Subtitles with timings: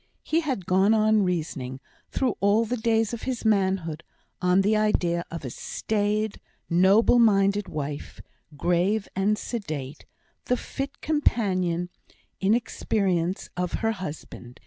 [0.23, 4.03] He had gone on reasoning through all the days of his manhood
[4.41, 8.19] on the idea of a staid, noble minded wife,
[8.57, 10.07] grave and sedate,
[10.45, 11.89] the fit companion
[12.39, 14.59] in experience of her husband.